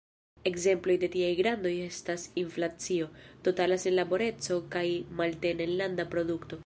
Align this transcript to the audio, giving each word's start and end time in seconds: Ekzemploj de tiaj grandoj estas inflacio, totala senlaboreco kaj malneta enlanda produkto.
Ekzemploj 0.51 0.93
de 1.01 1.09
tiaj 1.15 1.27
grandoj 1.39 1.73
estas 1.87 2.23
inflacio, 2.43 3.11
totala 3.49 3.79
senlaboreco 3.85 4.59
kaj 4.77 4.87
malneta 5.21 5.69
enlanda 5.71 6.09
produkto. 6.17 6.59